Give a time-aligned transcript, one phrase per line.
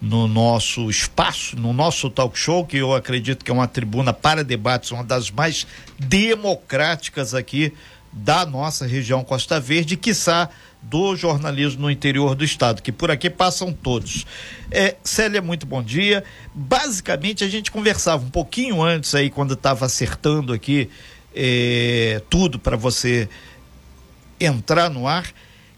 [0.01, 4.43] no nosso espaço, no nosso talk show, que eu acredito que é uma tribuna para
[4.43, 7.73] debates, uma das mais democráticas aqui
[8.11, 10.49] da nossa região Costa Verde, quiçá
[10.81, 14.25] do jornalismo no interior do estado, que por aqui passam todos.
[14.71, 16.23] É, Célia, muito bom dia.
[16.53, 20.89] Basicamente, a gente conversava um pouquinho antes aí, quando estava acertando aqui
[21.35, 23.27] é, tudo para você
[24.39, 25.25] entrar no ar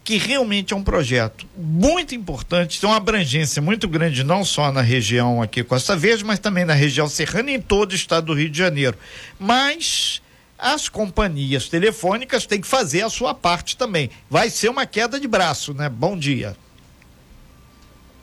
[0.04, 4.80] que realmente é um projeto muito importante, tem uma abrangência muito grande, não só na
[4.80, 8.34] região aqui Costa Verde, mas também na região serrana e em todo o estado do
[8.34, 8.96] Rio de Janeiro.
[9.38, 10.20] Mas
[10.58, 14.10] as companhias telefônicas têm que fazer a sua parte também.
[14.28, 15.88] Vai ser uma queda de braço, né?
[15.88, 16.56] Bom dia.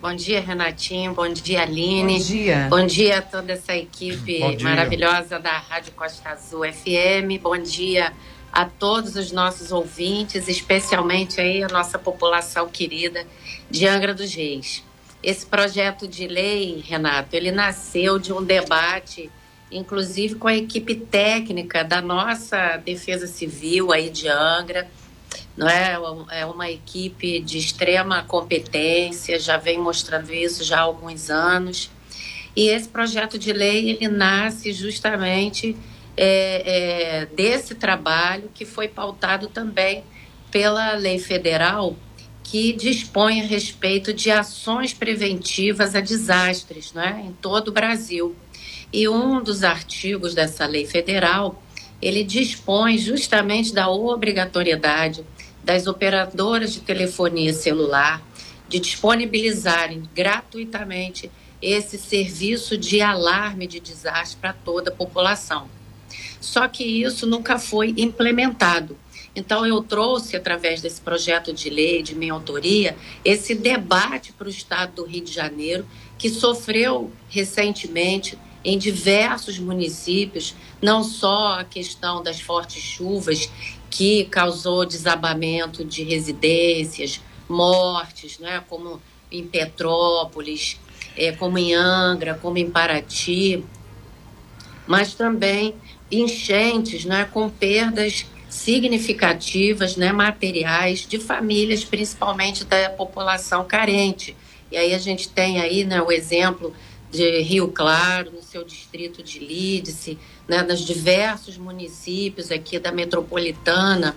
[0.02, 1.14] Bom dia, Renatinho.
[1.14, 2.18] Bom dia, Aline.
[2.18, 2.68] Bom dia.
[2.70, 7.42] Bom dia a toda essa equipe maravilhosa da Rádio Costa Azul FM.
[7.42, 8.14] Bom dia
[8.52, 13.26] a todos os nossos ouvintes, especialmente aí a nossa população querida
[13.70, 14.84] de Angra dos Reis.
[15.22, 19.30] Esse projeto de lei, Renato, ele nasceu de um debate,
[19.72, 24.90] inclusive com a equipe técnica da nossa Defesa Civil aí de Angra,
[25.56, 26.00] não é?
[26.32, 31.92] É uma equipe de extrema competência, já vem mostrando isso já há alguns anos.
[32.56, 35.76] E esse projeto de lei ele nasce justamente
[36.22, 40.04] é, é, desse trabalho que foi pautado também
[40.52, 41.96] pela lei federal
[42.44, 48.36] que dispõe a respeito de ações preventivas a desastres né, em todo o Brasil.
[48.92, 51.64] E um dos artigos dessa lei federal,
[52.02, 55.24] ele dispõe justamente da obrigatoriedade
[55.64, 58.22] das operadoras de telefonia celular
[58.68, 61.32] de disponibilizarem gratuitamente
[61.62, 65.79] esse serviço de alarme de desastre para toda a população.
[66.40, 68.98] Só que isso nunca foi implementado.
[69.36, 74.50] Então, eu trouxe, através desse projeto de lei, de minha autoria, esse debate para o
[74.50, 75.86] Estado do Rio de Janeiro,
[76.18, 83.50] que sofreu recentemente em diversos municípios, não só a questão das fortes chuvas,
[83.90, 89.02] que causou desabamento de residências, mortes, né, como
[89.32, 90.80] em Petrópolis,
[91.16, 93.64] é, como em Angra, como em Paraty,
[94.86, 95.76] mas também
[96.12, 104.36] enchentes, né, com perdas significativas, né, materiais de famílias, principalmente da população carente.
[104.72, 106.74] E aí a gente tem aí, né, o exemplo
[107.12, 114.16] de Rio Claro, no seu distrito de Lídice, né, nos diversos municípios aqui da metropolitana,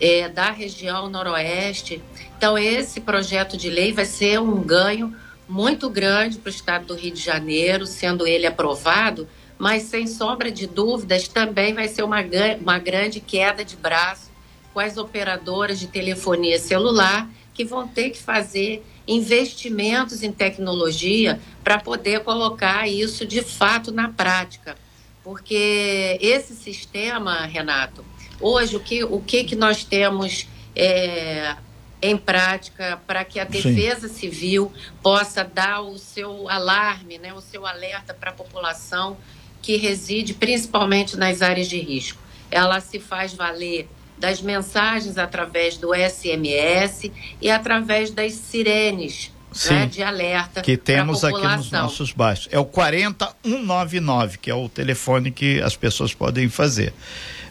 [0.00, 2.02] é, da região noroeste.
[2.36, 5.14] Então, esse projeto de lei vai ser um ganho
[5.48, 9.28] muito grande para o estado do Rio de Janeiro, sendo ele aprovado,
[9.58, 12.18] mas sem sombra de dúvidas também vai ser uma,
[12.60, 14.30] uma grande queda de braço
[14.72, 21.78] com as operadoras de telefonia celular que vão ter que fazer investimentos em tecnologia para
[21.78, 24.76] poder colocar isso de fato na prática.
[25.22, 28.04] Porque esse sistema, Renato,
[28.40, 31.54] hoje o que, o que, que nós temos é,
[32.00, 34.14] em prática para que a defesa Sim.
[34.14, 39.16] civil possa dar o seu alarme, né, o seu alerta para a população
[39.62, 42.18] que reside principalmente nas áreas de risco.
[42.50, 43.88] Ela se faz valer
[44.18, 47.10] das mensagens através do SMS
[47.40, 49.32] e através das sirenes
[49.70, 52.48] né, de alerta que temos aqui nos nossos bairros.
[52.50, 56.92] É o 40199, que é o telefone que as pessoas podem fazer.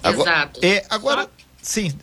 [0.03, 0.59] Agora, Exato.
[0.63, 1.29] É, agora, Só...
[1.61, 1.93] sim,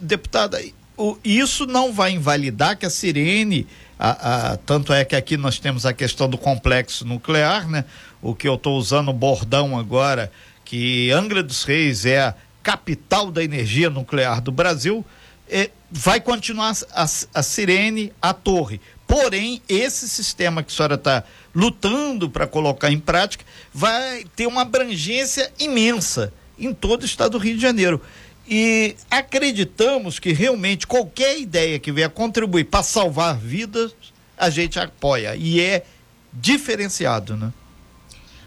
[0.00, 0.62] deputada,
[0.96, 3.66] o, isso não vai invalidar que a sirene,
[3.98, 7.84] a, a, tanto é que aqui nós temos a questão do complexo nuclear, né?
[8.22, 10.32] O que eu estou usando o bordão agora,
[10.64, 15.04] que Angra dos Reis é a capital da energia nuclear do Brasil,
[15.50, 18.80] é, vai continuar a, a, sirene, a torre.
[19.06, 21.24] Porém, esse sistema que a senhora está
[21.54, 27.38] lutando para colocar em prática vai ter uma abrangência imensa em todo o estado do
[27.38, 28.00] Rio de Janeiro.
[28.48, 33.94] E acreditamos que realmente qualquer ideia que venha contribuir para salvar vidas,
[34.38, 35.36] a gente apoia.
[35.36, 35.84] E é
[36.32, 37.52] diferenciado, né?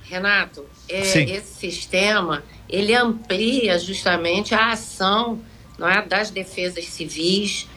[0.08, 5.42] Renato, é, esse sistema ele amplia justamente a ação
[5.78, 7.68] não é, das defesas civis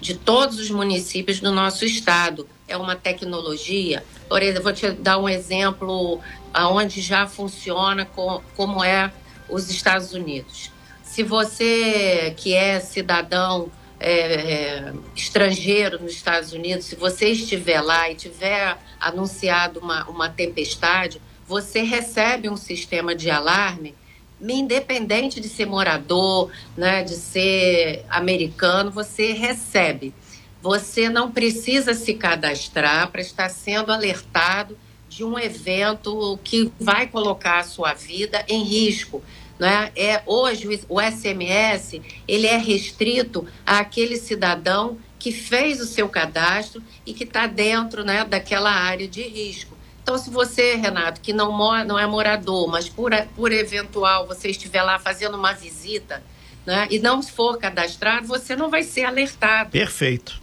[0.00, 2.46] de todos os municípios do nosso estado.
[2.68, 4.04] É uma tecnologia.
[4.28, 6.20] Por exemplo, vou te dar um exemplo
[6.52, 9.12] aonde já funciona com, como é
[9.48, 10.70] os Estados Unidos.
[11.02, 18.10] Se você que é cidadão é, é, estrangeiro nos Estados Unidos, se você estiver lá
[18.10, 23.94] e tiver anunciado uma, uma tempestade, você recebe um sistema de alarme,
[24.40, 30.12] independente de ser morador, né, de ser americano, você recebe.
[30.60, 34.76] Você não precisa se cadastrar para estar sendo alertado
[35.08, 39.22] de um evento que vai colocar a sua vida em risco.
[39.58, 39.90] Né?
[39.96, 47.14] É, hoje o SMS ele é restrito àquele cidadão que fez o seu cadastro e
[47.14, 49.75] que está dentro né, daquela área de risco.
[50.06, 54.50] Então, se você, Renato, que não, mora, não é morador, mas por, por eventual você
[54.50, 56.22] estiver lá fazendo uma visita
[56.64, 59.70] né, e não for cadastrado, você não vai ser alertado.
[59.70, 60.40] Perfeito.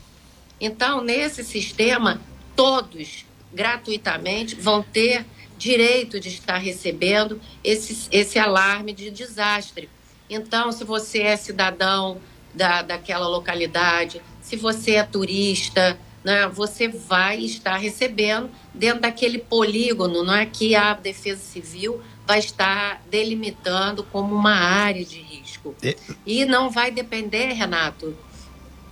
[0.59, 2.19] Então, nesse sistema,
[2.57, 5.25] todos gratuitamente vão ter
[5.57, 9.89] direito de estar recebendo esse, esse alarme de desastre.
[10.29, 12.19] Então, se você é cidadão
[12.53, 20.23] da, daquela localidade, se você é turista, né, você vai estar recebendo dentro daquele polígono
[20.23, 25.75] não é, que a Defesa Civil vai estar delimitando como uma área de risco.
[25.83, 25.95] É...
[26.25, 28.15] E não vai depender, Renato,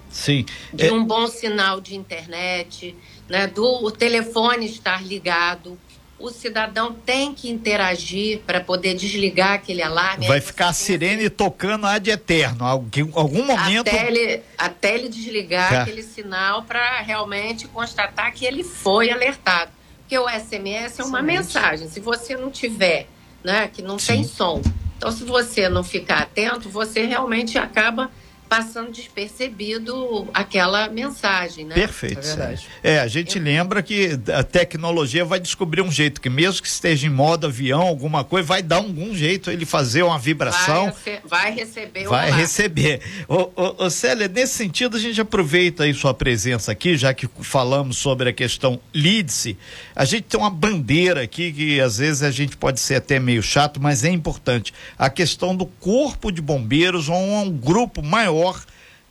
[0.10, 0.46] Sim.
[0.74, 0.92] de é...
[0.92, 2.96] um bom sinal de internet,
[3.30, 5.80] né, do telefone estar ligado
[6.22, 10.28] o cidadão tem que interagir para poder desligar aquele alarme.
[10.28, 13.88] Vai ficar a sirene tocando a de eterno, algum, algum momento.
[13.88, 15.78] Até ele, até ele desligar é.
[15.80, 19.72] aquele sinal para realmente constatar que ele foi alertado.
[20.00, 21.26] Porque o SMS é uma Sim.
[21.26, 21.90] mensagem.
[21.90, 23.08] Se você não tiver,
[23.44, 24.14] né, que não Sim.
[24.14, 24.62] tem som.
[24.98, 28.12] Então, se você não ficar atento, você realmente acaba
[28.52, 31.74] passando despercebido aquela mensagem, né?
[31.74, 32.20] Perfeito.
[32.20, 32.68] É, verdade.
[32.84, 33.42] é a gente é.
[33.42, 37.80] lembra que a tecnologia vai descobrir um jeito que mesmo que esteja em modo avião,
[37.80, 40.94] alguma coisa, vai dar algum jeito ele fazer uma vibração.
[41.06, 42.04] Vai, vai receber.
[42.04, 43.00] Vai receber.
[43.26, 47.30] Ô, ô, ô, Célia, nesse sentido a gente aproveita aí sua presença aqui, já que
[47.40, 49.58] falamos sobre a questão LIDSE,
[49.96, 53.42] a gente tem uma bandeira aqui que às vezes a gente pode ser até meio
[53.42, 54.74] chato, mas é importante.
[54.98, 58.62] A questão do corpo de bombeiros ou um grupo maior maior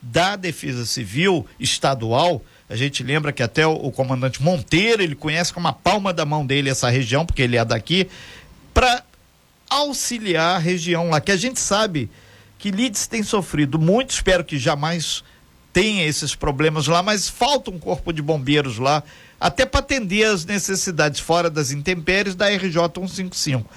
[0.03, 2.43] da Defesa Civil estadual.
[2.69, 6.25] A gente lembra que até o, o, comandante Monteiro, ele conhece com uma palma da
[6.25, 8.09] mão dele essa região, porque ele é daqui,
[8.73, 9.05] para
[9.69, 12.11] auxiliar a região lá, que a gente sabe
[12.59, 15.23] que Lides tem sofrido muito, espero que jamais
[15.73, 19.03] tenha esses problemas lá, mas falta um corpo de bombeiros lá,
[19.39, 23.69] até para atender as necessidades fora das intempéries da RJ 155.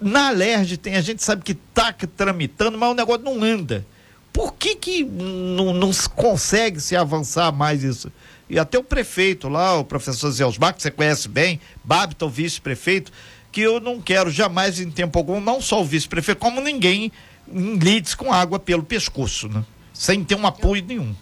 [0.00, 3.84] Na Alerj tem, a gente sabe que está tramitando, mas o negócio não anda
[4.32, 8.12] por que que não, não consegue se avançar mais isso?
[8.48, 13.12] E até o prefeito lá, o professor Zé Osmar, que você conhece bem, Babton, vice-prefeito,
[13.52, 17.12] que eu não quero jamais em tempo algum, não só o vice-prefeito, como ninguém
[17.52, 19.64] lides com água pelo pescoço, né?
[19.92, 21.14] Sem ter um apoio nenhum.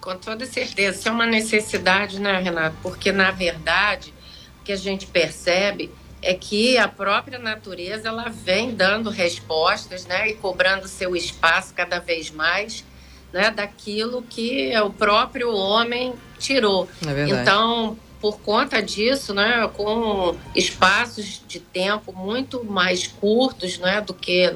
[0.00, 2.76] Com toda certeza, isso é uma necessidade, né, Renato?
[2.82, 4.12] Porque, na verdade,
[4.60, 5.90] o que a gente percebe
[6.22, 11.98] é que a própria natureza ela vem dando respostas, né, e cobrando seu espaço cada
[11.98, 12.84] vez mais,
[13.32, 16.88] né, daquilo que o próprio homem tirou.
[17.04, 24.14] É então, por conta disso, né, com espaços de tempo muito mais curtos, né, do
[24.14, 24.54] que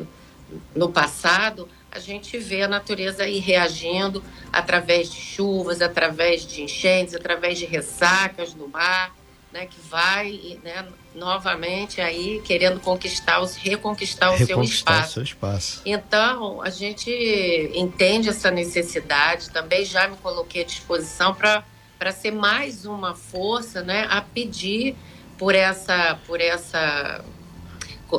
[0.75, 7.15] no passado, a gente vê a natureza aí reagindo através de chuvas, através de enchentes,
[7.15, 9.16] através de ressacas no mar
[9.57, 15.15] né, que vai né, novamente aí querendo conquistar, os, reconquistar o seu espaço.
[15.15, 15.81] seu espaço.
[15.87, 17.11] Então, a gente
[17.75, 24.07] entende essa necessidade, também já me coloquei à disposição para ser mais uma força né,
[24.11, 24.95] a pedir
[25.39, 27.25] por essa, por essa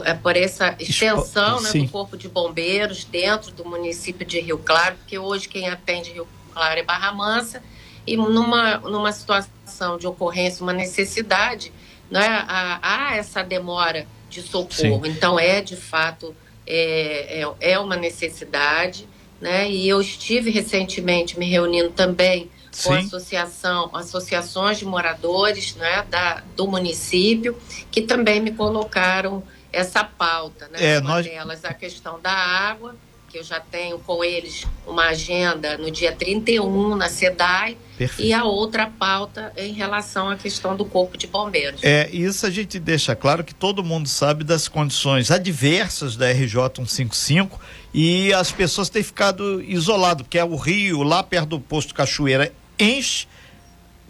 [0.04, 4.96] é, por essa extensão né, do Corpo de Bombeiros dentro do município de Rio Claro,
[4.96, 7.62] porque hoje quem atende Rio Claro é Barra Mansa,
[8.08, 11.74] e numa, numa situação de ocorrência, uma necessidade,
[12.10, 14.72] né, há, há essa demora de socorro.
[14.72, 15.02] Sim.
[15.06, 16.34] Então, é de fato
[16.66, 19.08] é, é, é uma necessidade.
[19.40, 19.70] Né?
[19.70, 22.50] E eu estive recentemente me reunindo também
[22.84, 27.58] com associação, associações de moradores né, da, do município,
[27.92, 30.68] que também me colocaram essa pauta.
[30.70, 30.96] Né?
[30.96, 31.26] É, Uma nós...
[31.26, 32.96] delas a questão da água,
[33.30, 38.28] que eu já tenho com eles uma agenda no dia 31 na SEDAI, Perfeito.
[38.28, 41.84] e a outra pauta em relação à questão do Corpo de Bombeiros.
[41.84, 46.56] É, isso a gente deixa claro que todo mundo sabe das condições adversas da RJ
[46.76, 47.60] 155
[47.94, 52.54] e as pessoas têm ficado isoladas, porque é o rio lá perto do posto Cachoeira
[52.80, 53.28] enche,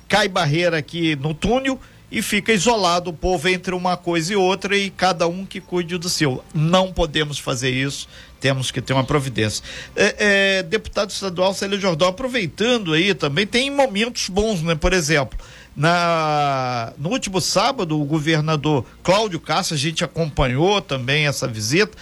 [0.08, 4.78] cai barreira aqui no túnel e fica isolado o povo entre uma coisa e outra
[4.78, 6.44] e cada um que cuide do seu.
[6.54, 8.08] Não podemos fazer isso,
[8.40, 9.64] temos que ter uma providência.
[9.96, 10.16] É,
[10.60, 14.74] é, deputado estadual Célio Jordão, aproveitando aí também, tem momentos bons, né?
[14.76, 15.38] Por exemplo,
[15.76, 21.98] na, no último sábado, o governador Cláudio Castro, a gente acompanhou também essa visita,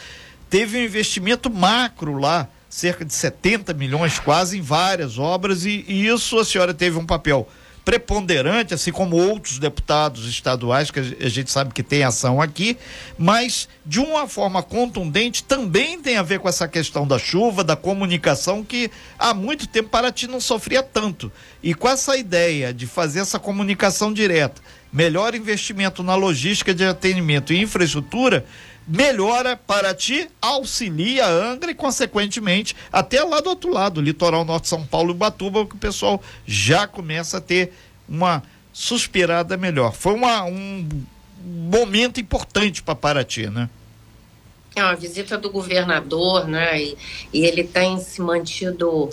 [0.49, 6.07] teve um investimento macro lá, cerca de 70 milhões quase em várias obras, e, e
[6.07, 7.49] isso a senhora teve um papel
[7.85, 12.75] preponderante, assim como outros deputados estaduais, que a gente sabe que tem ação aqui,
[13.15, 17.75] mas de uma forma contundente também tem a ver com essa questão da chuva, da
[17.75, 18.89] comunicação, que
[19.19, 21.31] há muito tempo Paraty não sofria tanto.
[21.61, 24.59] E com essa ideia de fazer essa comunicação direta,
[24.91, 28.45] melhor investimento na logística de atendimento e infraestrutura,
[28.87, 34.85] melhora Paraty, auxilia Angra e, consequentemente, até lá do outro lado, litoral norte de São
[34.85, 37.73] Paulo e Batuba, que o pessoal já começa a ter
[38.07, 39.93] uma suspirada melhor.
[39.93, 40.87] Foi uma, um
[41.43, 43.69] momento importante para Paraty, né?
[44.75, 46.81] É uma visita do governador, né?
[46.81, 46.97] E,
[47.33, 49.09] e ele tem se mantido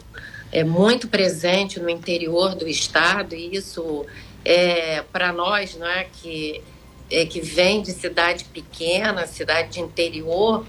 [0.51, 4.05] é, muito presente no interior do estado, e isso
[4.45, 6.61] é para nós, não é que
[7.13, 10.65] é, que vem de cidade pequena, cidade de interior,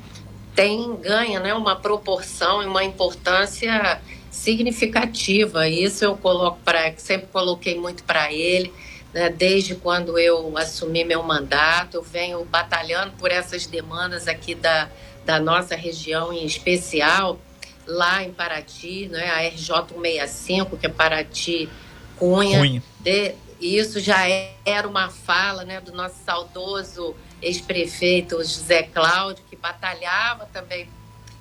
[0.53, 5.67] tem ganha né, uma proporção e uma importância significativa.
[5.69, 8.73] Isso eu coloco para sempre coloquei muito para ele,
[9.13, 14.89] né, desde quando eu assumi meu mandato, eu venho batalhando por essas demandas aqui da,
[15.25, 17.39] da nossa região em especial,
[17.87, 21.69] lá em Paraty, né, a RJ 165, que é Paraty
[22.17, 22.83] Cunha, Cunha.
[22.99, 23.33] De,
[23.63, 24.27] isso já
[24.65, 30.87] era uma fala né, do nosso saudoso ex-prefeito José Cláudio, que batalhava também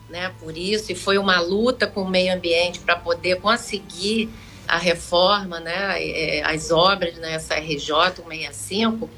[0.09, 4.29] né, por isso, e foi uma luta com o meio ambiente para poder conseguir
[4.69, 9.09] a reforma, né, é, as obras nessa RJ 165.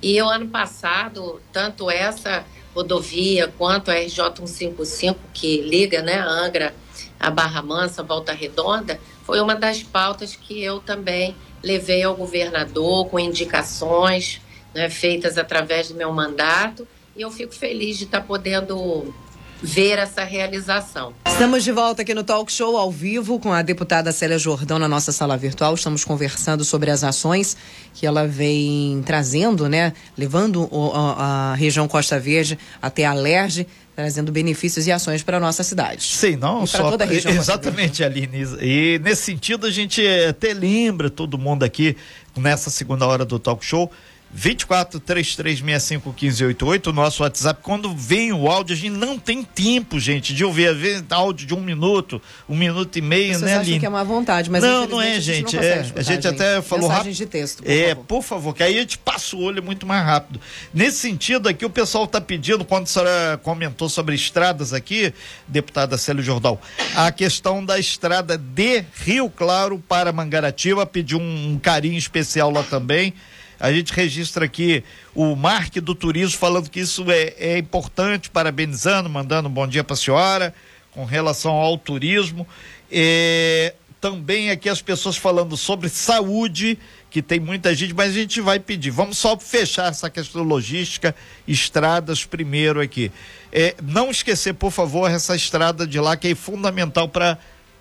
[0.00, 2.44] E eu, ano passado, tanto essa
[2.74, 6.74] rodovia quanto a RJ 155, que liga né, Angra
[7.18, 13.08] a Barra Mansa, Volta Redonda, foi uma das pautas que eu também levei ao governador
[13.08, 14.40] com indicações
[14.74, 19.14] né, feitas através do meu mandato e eu fico feliz de estar podendo
[19.62, 21.14] ver essa realização.
[21.34, 24.86] Estamos de volta aqui no Talk Show ao vivo com a deputada Célia Jordão na
[24.86, 25.74] nossa sala virtual.
[25.74, 27.56] Estamos conversando sobre as ações
[27.92, 29.92] que ela vem trazendo, né?
[30.16, 35.40] Levando a, a região Costa Verde até a Lerge trazendo benefícios e ações para a
[35.40, 36.02] nossa cidade.
[36.02, 37.34] Sim, não só toda a região.
[37.34, 38.46] Exatamente, Aline.
[38.60, 41.96] E nesse sentido a gente até lembra todo mundo aqui
[42.36, 43.90] nessa segunda hora do talk show
[44.36, 47.60] 24 3365 1588, o nosso WhatsApp.
[47.62, 50.68] Quando vem o áudio, a gente não tem tempo, gente, de ouvir.
[50.68, 53.78] Às vezes, áudio de um minuto, um minuto e meio, Vocês né, Aline?
[53.78, 55.56] que é uma vontade, mas não, não é, gente.
[55.56, 57.14] A gente, é, escutar, a gente, até falou rápido.
[57.14, 57.62] de texto.
[57.62, 58.04] Por é, favor.
[58.04, 60.40] por favor, que aí a gente passa o olho muito mais rápido.
[60.72, 65.14] Nesse sentido, aqui o pessoal está pedindo, quando a senhora comentou sobre estradas aqui,
[65.46, 66.60] deputada Célio Jordal,
[66.96, 72.64] a questão da estrada de Rio Claro para Mangaratiba, pediu um, um carinho especial lá
[72.64, 73.14] também.
[73.58, 74.84] A gente registra aqui
[75.14, 79.84] o Marque do Turismo falando que isso é, é importante, parabenizando, mandando um bom dia
[79.84, 80.54] para a senhora
[80.90, 82.46] com relação ao turismo.
[82.90, 86.78] É, também aqui as pessoas falando sobre saúde,
[87.10, 88.90] que tem muita gente, mas a gente vai pedir.
[88.90, 91.14] Vamos só fechar essa questão logística,
[91.48, 93.10] estradas primeiro aqui.
[93.50, 97.38] É, não esquecer, por favor, essa estrada de lá que é fundamental para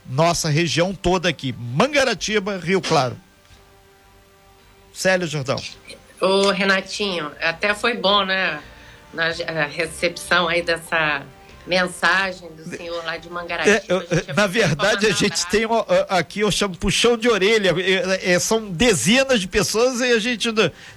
[0.09, 1.53] nossa região toda aqui.
[1.57, 3.17] Mangaratiba, Rio Claro.
[4.93, 5.57] Célio Jordão.
[6.21, 8.61] Ô, Renatinho, até foi bom, né?
[9.11, 11.23] Na recepção aí dessa
[11.65, 14.05] mensagem do senhor lá de Mangaratiba.
[14.09, 15.63] É, na verdade, a gente tem
[16.09, 20.49] aqui, eu chamo puxão de orelha, é, é, são dezenas de pessoas e a gente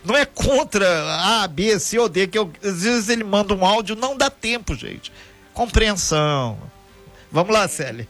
[0.05, 3.65] não, é contra A, B, C ou D, que eu, às vezes ele manda um
[3.65, 5.13] áudio, não dá tempo, gente.
[5.55, 6.59] Compreensão.
[7.31, 8.09] Vamos lá, Célia.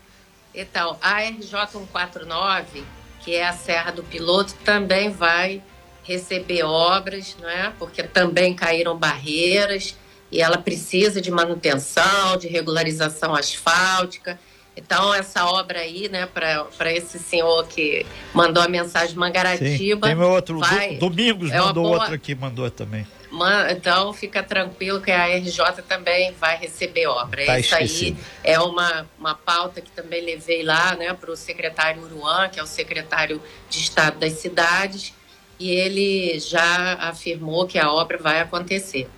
[0.54, 2.84] Então, a RJ 149,
[3.20, 5.62] que é a Serra do Piloto, também vai
[6.06, 7.72] receber obras, não é?
[7.78, 9.96] Porque também caíram barreiras
[10.30, 14.38] e ela precisa de manutenção, de regularização asfáltica.
[14.76, 20.08] Então, essa obra aí, né, para esse senhor que mandou a mensagem Mangaratiba.
[20.08, 20.14] Sim.
[20.14, 23.06] Tem outro, vai, do, Domingos é mandou boa, outro aqui, mandou também.
[23.30, 27.44] Man, então, fica tranquilo que a RJ também vai receber obra.
[27.46, 28.18] Tá Isso esquecido.
[28.44, 32.60] aí é uma, uma pauta que também levei lá né, para o secretário Uruan, que
[32.60, 35.14] é o secretário de Estado das Cidades,
[35.58, 39.08] e ele já afirmou que a obra vai acontecer.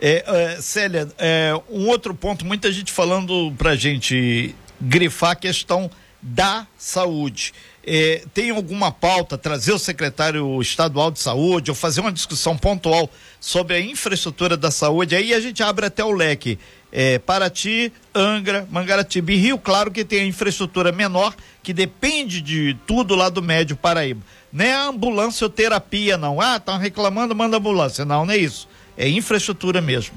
[0.00, 5.90] É, é, Célia, é, um outro ponto, muita gente falando para gente grifar a questão
[6.20, 7.54] da saúde.
[7.88, 13.08] É, tem alguma pauta, trazer o secretário estadual de saúde ou fazer uma discussão pontual
[13.38, 16.58] sobre a infraestrutura da saúde, aí a gente abre até o leque.
[16.90, 22.76] É, Paraty, Angra, Mangaratiba e Rio, claro que tem a infraestrutura menor, que depende de
[22.86, 24.22] tudo lá do Médio Paraíba.
[24.52, 26.40] Não é ambulância ou terapia, não.
[26.40, 28.04] Ah, estão reclamando, manda ambulância.
[28.04, 28.68] Não, não é isso.
[28.96, 30.14] É infraestrutura mesmo.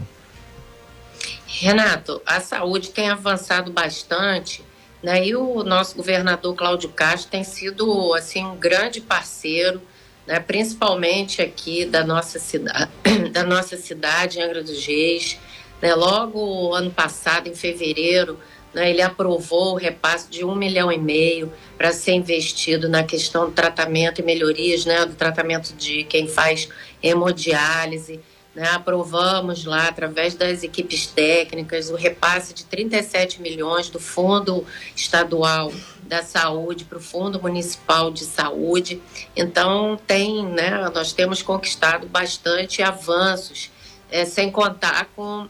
[1.46, 4.64] Renato, a saúde tem avançado bastante,
[5.04, 5.26] né?
[5.26, 9.82] E o nosso governador Cláudio Castro tem sido assim um grande parceiro,
[10.26, 10.40] né?
[10.40, 12.90] Principalmente aqui da nossa cidade,
[13.34, 15.38] da nossa cidade, Angra dos Reis.
[15.82, 15.94] Né?
[15.96, 18.40] Logo ano passado, em fevereiro,
[18.74, 23.46] né, ele aprovou o repasse de um milhão e meio para ser investido na questão
[23.46, 26.70] do tratamento e melhorias, né, do tratamento de quem faz
[27.02, 28.20] hemodiálise.
[28.56, 35.72] Né, aprovamos lá, através das equipes técnicas, o repasse de 37 milhões do Fundo Estadual
[36.02, 39.02] da Saúde para o Fundo Municipal de Saúde.
[39.36, 43.70] Então, tem, né, nós temos conquistado bastante avanços
[44.12, 45.48] é, sem contar com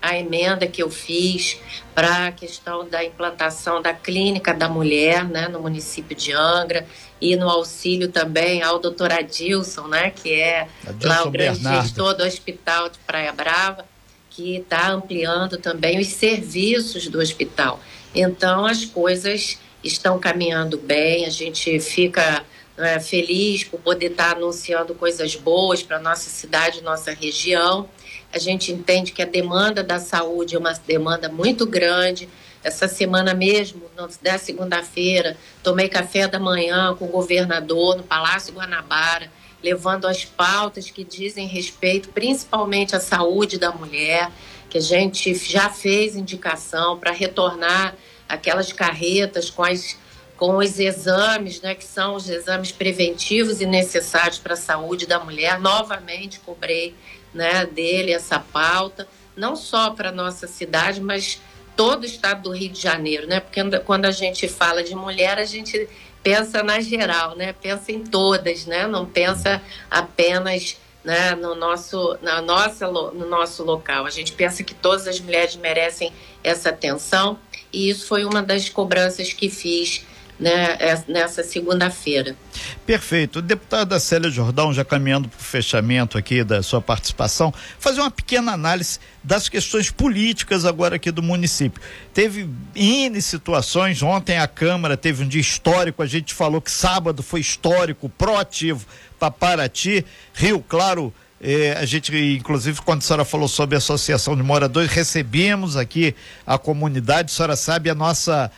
[0.00, 1.58] a emenda que eu fiz
[1.94, 6.86] para a questão da implantação da clínica da mulher né, no município de Angra
[7.20, 11.82] e no auxílio também ao doutor Adilson, né, que é Adilson lá o grande Bernardo.
[11.82, 13.86] gestor do Hospital de Praia Brava,
[14.28, 17.80] que está ampliando também os serviços do hospital.
[18.14, 22.44] Então, as coisas estão caminhando bem, a gente fica
[22.76, 27.88] é, feliz por poder estar anunciando coisas boas para nossa cidade, nossa região.
[28.32, 32.28] A gente entende que a demanda da saúde é uma demanda muito grande.
[32.64, 33.82] Essa semana mesmo,
[34.22, 39.30] na segunda-feira, tomei café da manhã com o governador no Palácio Guanabara,
[39.62, 44.30] levando as pautas que dizem respeito principalmente à saúde da mulher,
[44.68, 47.94] que a gente já fez indicação para retornar
[48.28, 49.96] aquelas carretas com as
[50.36, 55.20] com os exames, né, que são os exames preventivos e necessários para a saúde da
[55.20, 55.60] mulher.
[55.60, 56.94] Novamente cobrei
[57.32, 61.40] né, dele essa pauta, não só para nossa cidade, mas
[61.76, 63.40] todo o estado do Rio de Janeiro, né?
[63.40, 65.88] Porque quando a gente fala de mulher, a gente
[66.22, 67.52] pensa na geral, né?
[67.52, 68.86] Pensa em todas, né?
[68.86, 74.06] Não pensa apenas né, no nosso na nossa no nosso local.
[74.06, 77.38] A gente pensa que todas as mulheres merecem essa atenção
[77.72, 80.04] e isso foi uma das cobranças que fiz
[80.38, 82.36] né, é, nessa segunda-feira.
[82.84, 83.40] Perfeito.
[83.40, 88.52] Deputada Célia Jordão, já caminhando para o fechamento aqui da sua participação, fazer uma pequena
[88.52, 91.80] análise das questões políticas agora aqui do município.
[92.12, 97.22] Teve N situações, ontem a Câmara teve um dia histórico, a gente falou que sábado
[97.22, 98.84] foi histórico, proativo
[99.18, 101.12] para Paraty, Rio Claro.
[101.40, 106.14] Eh, a gente, inclusive, quando a senhora falou sobre a Associação de Moradores, recebemos aqui
[106.46, 108.50] a comunidade, a senhora sabe a nossa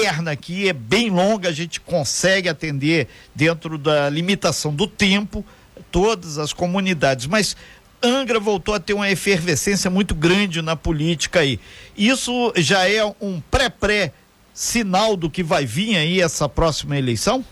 [0.00, 5.44] perna aqui é bem longa, a gente consegue atender dentro da limitação do tempo
[5.90, 7.56] todas as comunidades, mas
[8.02, 11.60] Angra voltou a ter uma efervescência muito grande na política aí.
[11.96, 14.12] Isso já é um pré-pré
[14.54, 17.44] sinal do que vai vir aí essa próxima eleição?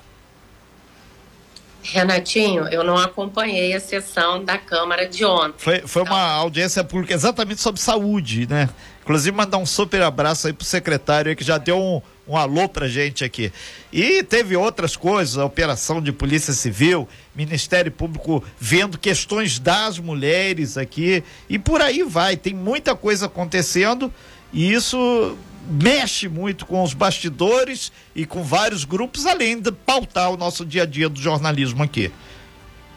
[1.83, 5.55] Renatinho, eu não acompanhei a sessão da Câmara de ontem.
[5.59, 6.15] Foi, foi então...
[6.15, 8.69] uma audiência pública exatamente sobre saúde, né?
[9.09, 12.69] Inclusive mandar um super abraço aí pro secretário aí que já deu um, um alô
[12.69, 13.51] pra gente aqui.
[13.91, 20.77] E teve outras coisas, a operação de Polícia Civil, Ministério Público vendo questões das mulheres
[20.77, 22.37] aqui e por aí vai.
[22.37, 24.13] Tem muita coisa acontecendo
[24.53, 25.39] e isso
[25.71, 30.83] mexe muito com os bastidores e com vários grupos, além de pautar o nosso dia
[30.83, 32.13] a dia do jornalismo aqui.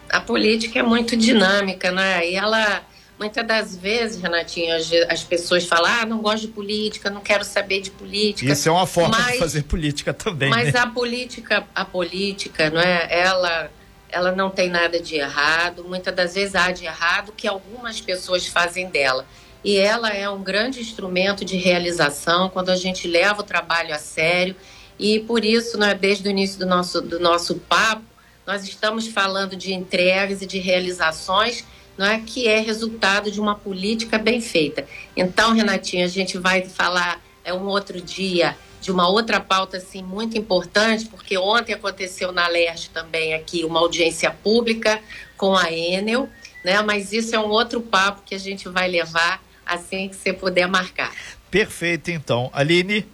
[0.10, 2.30] A política é muito dinâmica, né?
[2.30, 2.84] E ela
[3.21, 7.45] Muitas das vezes, Renatinho, as, as, pessoas falam: ah, não gosto de política, não quero
[7.45, 8.51] saber de política.
[8.51, 10.49] Isso é uma forma mas, de fazer política também.
[10.49, 10.79] Mas né?
[10.79, 13.07] a política, a política, não é?
[13.12, 13.69] Ela,
[14.10, 15.84] ela não tem nada de errado.
[15.84, 19.23] Muitas das vezes há de errado que algumas pessoas fazem dela.
[19.63, 23.99] E ela é um grande instrumento de realização quando a gente leva o trabalho a
[23.99, 24.55] sério.
[24.97, 28.01] E por isso, né, desde o início do nosso, do nosso papo,
[28.47, 31.63] nós estamos falando de entregas e de realizações
[31.97, 34.86] não é que é resultado de uma política bem feita.
[35.15, 40.01] Então, Renatinha, a gente vai falar é um outro dia de uma outra pauta assim
[40.01, 44.99] muito importante, porque ontem aconteceu na Leste também aqui uma audiência pública
[45.38, 46.27] com a Enel,
[46.63, 46.82] né?
[46.82, 50.67] Mas isso é um outro papo que a gente vai levar assim que você puder
[50.67, 51.12] marcar.
[51.49, 52.49] Perfeito, então.
[52.54, 53.06] Aline,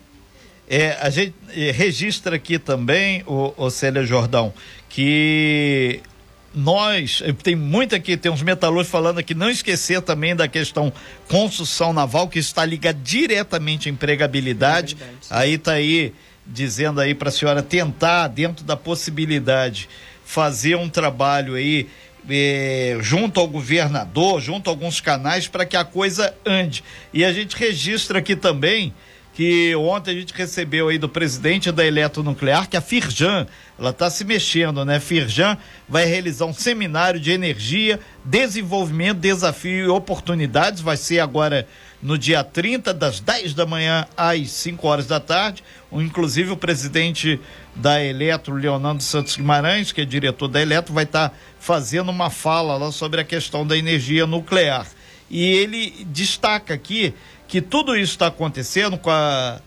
[0.70, 4.54] é, a gente é, registra aqui também, o, o Célia Jordão,
[4.90, 6.02] que
[6.58, 10.92] nós, tem muito aqui, tem uns metalúrgicos falando aqui, não esquecer também da questão
[11.28, 14.98] construção naval, que está ligada diretamente à empregabilidade.
[15.02, 16.14] É aí está aí
[16.46, 19.88] dizendo aí para a senhora tentar, dentro da possibilidade,
[20.26, 21.88] fazer um trabalho aí
[22.30, 26.84] eh, junto ao governador, junto a alguns canais, para que a coisa ande.
[27.14, 28.94] E a gente registra aqui também
[29.38, 33.46] que ontem a gente recebeu aí do presidente da Eletronuclear, que a Firjan,
[33.78, 35.00] ela está se mexendo, né?
[35.00, 35.56] Firjan
[35.88, 41.68] vai realizar um seminário de energia, desenvolvimento, desafio e oportunidades, vai ser agora
[42.02, 45.64] no dia 30, das 10 da manhã às 5 horas da tarde.
[45.92, 47.40] Inclusive o presidente
[47.76, 52.32] da Eletro, Leonardo Santos Guimarães, que é diretor da Eletro, vai estar tá fazendo uma
[52.32, 54.88] fala lá sobre a questão da energia nuclear.
[55.30, 57.14] E ele destaca aqui
[57.48, 59.60] que tudo isso está acontecendo com a,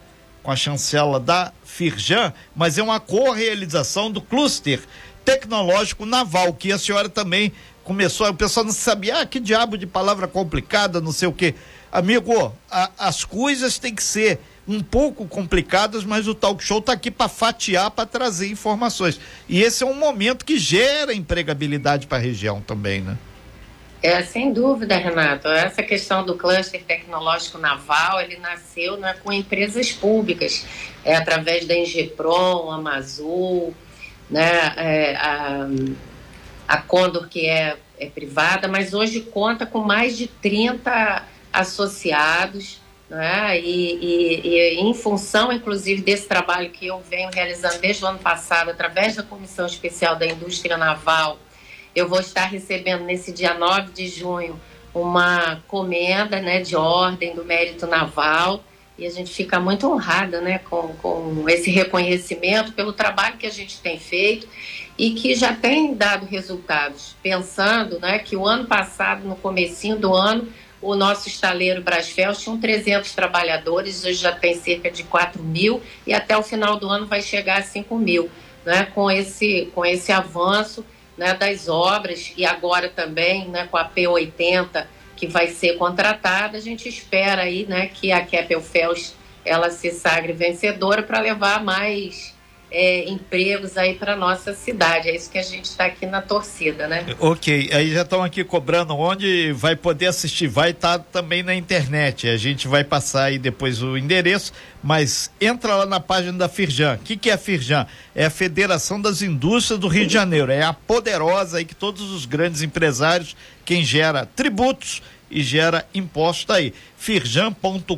[0.43, 4.81] com a chancela da Firjan, mas é uma co-realização do cluster
[5.25, 7.53] tecnológico naval, que a senhora também
[7.85, 11.55] começou, o pessoal não sabia, ah, que diabo de palavra complicada, não sei o quê.
[11.91, 14.39] Amigo, a, as coisas têm que ser
[14.69, 19.19] um pouco complicadas, mas o talk show está aqui para fatiar, para trazer informações.
[19.49, 23.19] E esse é um momento que gera empregabilidade para a região também, né?
[24.03, 25.47] É, sem dúvida, Renato.
[25.49, 30.65] Essa questão do cluster tecnológico naval, ele nasceu né, com empresas públicas,
[31.05, 33.75] é, através da Engepron, a Amazul,
[34.31, 35.69] né, é, a,
[36.67, 43.61] a Condor, que é, é privada, mas hoje conta com mais de 30 associados, né,
[43.61, 48.19] e, e, e em função, inclusive, desse trabalho que eu venho realizando desde o ano
[48.19, 51.39] passado, através da Comissão Especial da Indústria Naval,
[51.95, 54.59] eu vou estar recebendo nesse dia 9 de junho
[54.95, 58.63] uma comenda né, de ordem do mérito naval
[58.99, 63.51] e a gente fica muito honrada né, com, com esse reconhecimento pelo trabalho que a
[63.51, 64.47] gente tem feito
[64.99, 67.17] e que já tem dado resultados.
[67.23, 70.49] Pensando né, que o ano passado, no comecinho do ano,
[70.83, 76.13] o nosso estaleiro Brasfel tinha 300 trabalhadores, hoje já tem cerca de 4 mil e
[76.13, 78.31] até o final do ano vai chegar a 5 mil.
[78.63, 80.85] Né, com, esse, com esse avanço
[81.21, 86.61] né, das obras e agora também né, com a P80 que vai ser contratada, a
[86.63, 92.35] gente espera aí né, que a Keppel Fels ela se sagre vencedora para levar mais
[92.71, 95.09] é, empregos aí para nossa cidade.
[95.09, 97.05] É isso que a gente está aqui na torcida, né?
[97.19, 100.47] Ok, aí já estão aqui cobrando onde vai poder assistir.
[100.47, 102.29] Vai estar tá também na internet.
[102.29, 104.53] A gente vai passar aí depois o endereço,
[104.83, 106.95] mas entra lá na página da Firjan.
[106.95, 107.87] O que, que é a Firjan?
[108.15, 110.53] É a Federação das Indústrias do Rio de Janeiro.
[110.53, 116.53] É a poderosa aí que todos os grandes empresários, quem gera tributos e gera imposto
[116.53, 116.73] aí.
[116.97, 117.93] firjan.com.br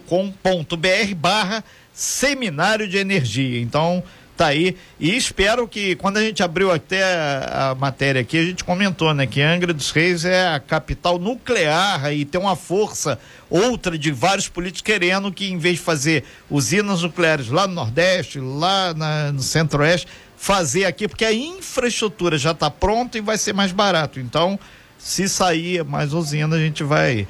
[1.16, 3.61] barra seminário de energia.
[3.61, 4.02] Então,
[4.37, 4.77] tá aí.
[4.99, 9.27] E espero que, quando a gente abriu até a, matéria aqui, a gente comentou, né,
[9.27, 13.18] que Angra dos Reis é a capital nuclear e tem uma força
[13.49, 18.40] outra de vários políticos querendo que, em vez de fazer usinas nucleares lá no Nordeste,
[18.40, 23.53] lá na, no Centro-Oeste, fazer aqui, porque a infraestrutura já está pronta e vai ser
[23.53, 24.18] mais barato.
[24.18, 24.59] Então,
[25.02, 27.26] se sair mais usina, a gente vai.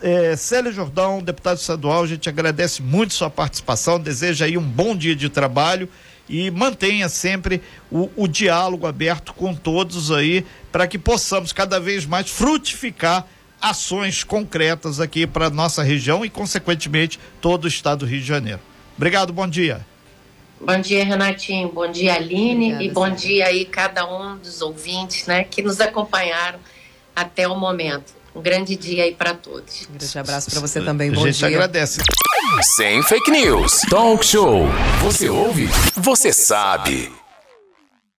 [0.00, 4.96] É, Célio Jordão, deputado estadual, a gente agradece muito sua participação, deseja aí um bom
[4.96, 5.88] dia de trabalho
[6.26, 12.06] e mantenha sempre o, o diálogo aberto com todos aí para que possamos cada vez
[12.06, 13.26] mais frutificar
[13.60, 18.60] ações concretas aqui para nossa região e consequentemente todo o estado do Rio de Janeiro.
[18.96, 19.84] Obrigado, bom dia.
[20.60, 21.70] Bom dia, Renatinho.
[21.72, 22.74] Bom dia, Aline.
[22.74, 26.58] Obrigada, e bom dia aí cada um dos ouvintes, né, que nos acompanharam
[27.16, 28.12] até o momento.
[28.34, 29.88] Um grande dia aí para todos.
[29.90, 31.10] Um grande abraço para você também.
[31.10, 31.30] Bom dia.
[31.30, 31.48] A gente dia.
[31.48, 32.00] agradece.
[32.62, 33.80] Sem fake news.
[33.88, 34.66] Talk show.
[35.02, 35.68] Você ouve?
[35.96, 37.19] Você sabe.